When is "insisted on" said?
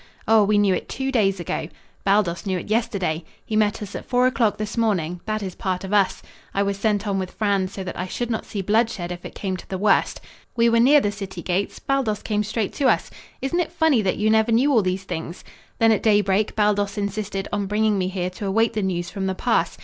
16.97-17.67